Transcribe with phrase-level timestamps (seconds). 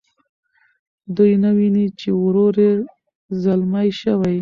[1.15, 2.73] دوی نه ویني چې ورور یې
[3.43, 4.37] ځلمی شوی.